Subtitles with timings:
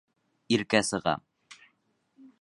[0.55, 1.15] Иркә сыға.